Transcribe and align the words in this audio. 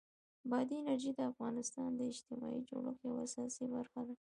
بادي 0.49 0.75
انرژي 0.79 1.11
د 1.15 1.19
افغانستان 1.31 1.87
د 1.95 1.99
اجتماعي 2.11 2.61
جوړښت 2.69 3.01
یوه 3.07 3.19
اساسي 3.27 3.65
برخه 3.75 4.01
ده. 4.07 4.15